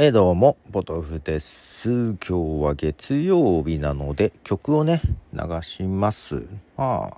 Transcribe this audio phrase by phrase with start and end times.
[0.00, 1.88] えー、どうも、ポトフです。
[1.88, 5.02] 今日は月曜日なので曲をね、
[5.32, 6.46] 流します。
[6.76, 7.16] まあ、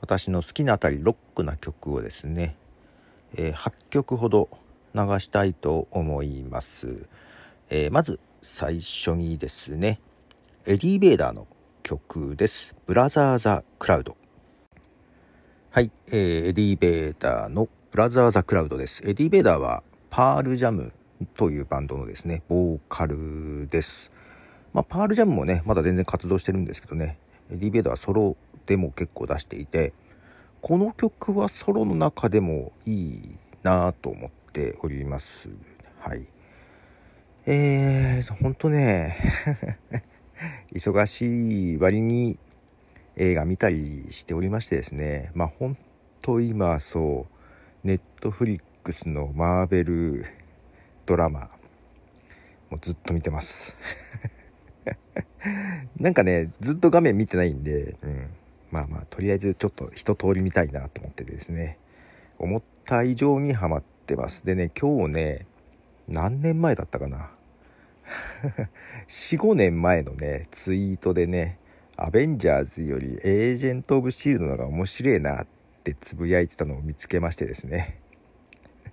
[0.00, 2.56] 私の好きなあたりロックな曲をですね、
[3.36, 4.48] えー、8曲ほど
[4.94, 7.06] 流したいと思います。
[7.68, 10.00] えー、まず最初にですね、
[10.64, 11.46] エディ・ヴェダーの
[11.82, 12.74] 曲です。
[12.86, 14.16] Brother the Cloud。
[15.72, 19.02] はい、えー、エディ・ヴェダーの Brother the Cloud です。
[19.06, 20.94] エディ・ヴェダーはパールジャム
[21.36, 24.10] というバンドのですね、ボーカルです。
[24.72, 27.18] まあ、パールジャムもね、まだ全然活動してるんですけどね、
[27.50, 28.36] エディ・ベーダーはソロ
[28.66, 29.92] でも結構出していて、
[30.60, 35.48] この曲はソロの中でもいいなと思っております。
[36.00, 36.26] はい。
[37.46, 39.16] えー、ほんとね、
[40.72, 42.38] 忙しい割に
[43.16, 45.78] 映画見たりしておりましてですね、まあほん
[46.20, 47.26] と今そ
[47.84, 50.26] う、ネットフリックスのマーベル
[51.08, 51.48] ドラマ。
[52.68, 53.74] もうずっと見てます。
[55.98, 58.28] なんかねずっと画面見てないんで、うん、
[58.70, 61.78] まあまあとりあえずちょっと一通り見たいなと思ってですね。
[62.38, 64.44] 思った以上にハマってます。
[64.44, 65.46] でね今日ね
[66.08, 67.30] 何年前だったかな。
[69.08, 71.58] 45年前のねツイートでね
[71.96, 75.46] アベンジャーズよりエージェント・オブ・シールドの方が面白いなっ
[75.84, 77.98] てつぶやいてたのを見つけましてですね。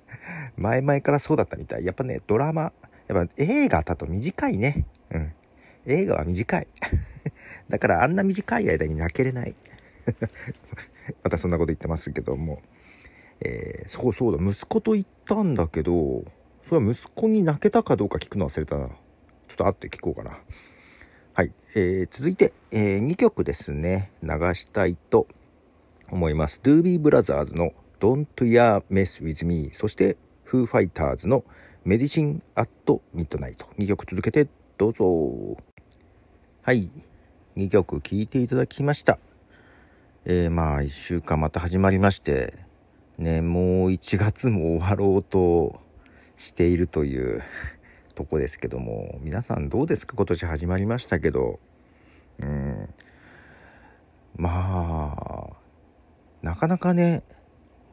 [0.58, 1.86] 前々からそうだったみたい。
[1.86, 2.74] やっぱね、ドラマ、
[3.08, 4.86] やっぱ映画だと短いね。
[5.12, 5.34] うん。
[5.86, 6.68] 映画は短い。
[7.70, 9.56] だからあんな短い間に泣けれない。
[11.24, 12.62] またそんなこと言ってますけども。
[13.42, 16.24] えー、そうそうだ、息子と言ったんだけど、
[16.68, 18.88] それは息子に泣けたかどうか聞くの忘れたな。
[18.88, 18.94] ちょ
[19.54, 20.40] っと会って聞こうかな。
[21.34, 21.52] はい。
[21.76, 25.28] えー、続いて、えー、2曲ですね、流したいと
[26.10, 26.62] 思います。
[26.64, 31.44] ドゥービーブラザーズの Don't Ya Mess With Me そしてフーファイターズの
[31.84, 34.48] メディシン・アット・ミッドナイト2曲続けて
[34.78, 35.58] どうぞ。
[36.64, 36.92] はい。
[37.56, 39.20] 2曲聴いていただきました。
[40.26, 42.56] えー、まあ1週間また始まりまして
[43.20, 45.80] ねもう1月も終わろうと
[46.38, 47.44] しているという
[48.16, 50.16] とこですけども皆さんどうですか？
[50.16, 51.60] 今年始まりましたけど。
[52.40, 52.90] うん。
[54.36, 55.16] ま
[55.54, 55.58] あ
[56.42, 57.24] なかなかね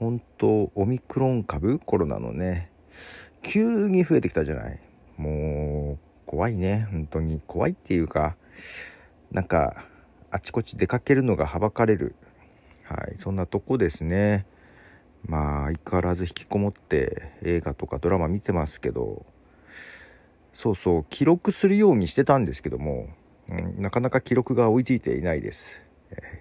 [0.02, 1.78] 本当オミクロン株？
[1.78, 2.72] コロナのね。
[3.40, 4.80] 急に増えてきたじゃない？
[5.16, 6.88] もう怖いね。
[6.90, 7.40] 本当に。
[7.46, 8.34] 怖いっていうか
[9.30, 9.84] なんか
[10.32, 12.16] あちこち出かけるのがはばかれる。
[12.82, 13.14] はい。
[13.16, 14.44] そんなとこですね。
[15.24, 19.24] まあ相変わらず引きこもって映画とかドラマ見てますけど。
[20.52, 21.04] そうそう。
[21.10, 23.06] 記録するようにしてたんですけども、
[23.48, 25.80] うん、なかなか記録が追いついていないです、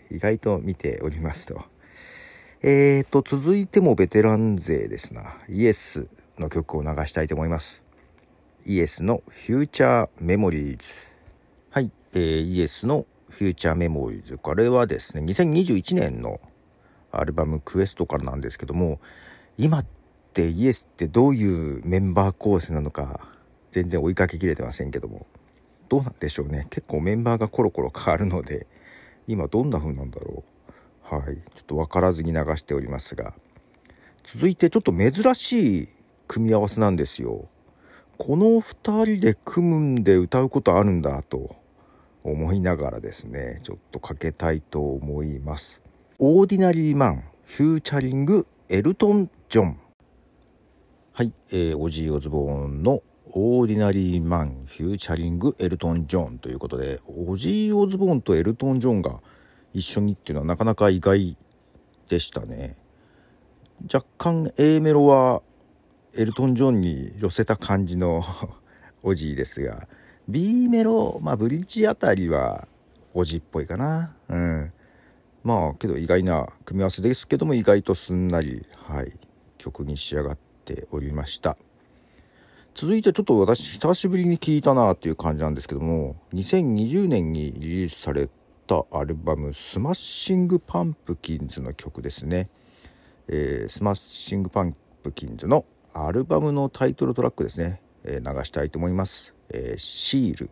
[0.09, 1.63] 意外と見ておりますと。
[2.63, 5.35] えーと、続いてもベテラン勢ですな。
[5.49, 6.07] イエス
[6.37, 7.81] の曲を流したいと思います。
[8.67, 10.91] イエスのフューチャーメモリーズ。
[11.71, 14.37] はい、えー、イエスのフューチャーメモリーズ。
[14.37, 16.39] これはですね、2021年の
[17.11, 18.99] アルバムクエストからなんですけども、
[19.57, 19.85] 今っ
[20.31, 23.27] てイエスってどういうメンバー構成なのか、
[23.71, 25.25] 全然追いかけきれてませんけども、
[25.89, 26.67] どうなんでしょうね。
[26.69, 28.67] 結構メンバーがコロコロ変わるので、
[29.27, 30.51] 今どんな風なんだろう。
[31.17, 33.33] はい、ちょっと分からずに流しておりますが
[34.23, 35.89] 続いてちょっと珍しい
[36.27, 37.49] 組み合わせなんですよ。
[38.17, 41.55] この2人で組むんで歌うことあるんだと
[42.23, 45.81] 思いながらですねちょっとかけたいと思います。
[46.19, 49.79] Ordinary Man featuring エルトン・ジョン
[51.13, 53.01] はい、えー、オジー・オズボーンの
[53.31, 59.19] Ordinary Man featuring エルトン・ジョンということでオジー・オズボーンとエルトン・ジョンが
[59.73, 61.37] 一緒にっていうのはなかなか意外
[62.09, 62.75] でしたね。
[63.91, 65.41] 若干 A メロは
[66.15, 68.23] エルトン・ジョンに寄せた感じの
[69.01, 69.87] オジーですが
[70.27, 72.67] B メロまあブリッジあたりは
[73.13, 74.15] オジーっぽいかな。
[74.27, 74.73] うん。
[75.43, 79.13] まあけど意外な組み合わせですけども意外とすんなりはい
[79.57, 81.57] 曲に仕上がっておりました。
[82.73, 88.29] 続いてちょっと私久しぶりに聴いたなっていう感じなんですけども2020年にリリースされ
[88.71, 92.49] たアルバム「スマッシング・パンプキンズ」の曲ですね、
[93.27, 100.49] えー、スマッシング・パンプキンズのアルバムのタイトルトラックですね、えー、流したいと思います、えー、シール。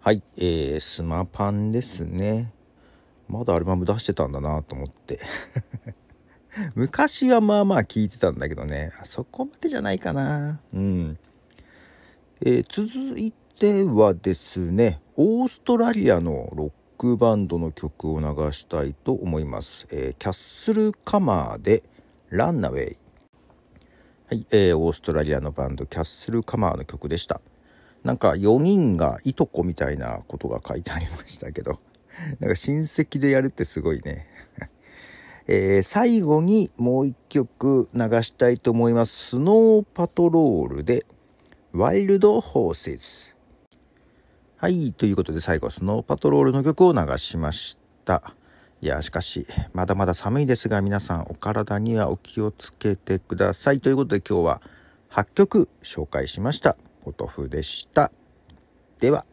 [0.00, 2.52] はい、えー、スマパンですね。
[3.28, 5.20] まだアルバム出してたんだなと思って。
[6.74, 8.90] 昔はまあまあ聞いてたんだけどね。
[9.00, 10.60] あそこまでじゃないかな。
[10.72, 11.18] うん。
[12.40, 15.01] えー、続いてはですね。
[15.16, 21.82] オーストラリアのロックバンドの曲を流したいと思います、えー、キャッスルカマーで
[22.30, 22.96] ランナウェイ。
[24.26, 27.42] はい、えー、オーストラリアのバンドキャッスルカマーの曲でした。
[28.04, 31.78] なんか4人がいとこみたいなことが書いてありましたけど。
[32.40, 34.26] なんか親戚でやるってすごいね。
[35.46, 39.30] えー、最後にもう一曲流したいと思います。
[39.30, 41.04] スノーパトロールで
[41.72, 43.31] ワイルドホーセズ。
[44.62, 44.92] はい。
[44.92, 48.32] ということで最後スノーパトロールの曲を流しました。
[48.80, 53.80] いや、しかし、まだまだ寒いですが、皆さんお体にはお気をつけてください。
[53.80, 54.62] ということで今日は
[55.10, 56.76] 8曲紹介しました。
[57.04, 58.12] ポトフでした。
[59.00, 59.26] では。